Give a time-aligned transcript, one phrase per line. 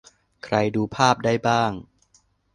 [0.43, 1.71] -ใครดูภาพได้บ้าง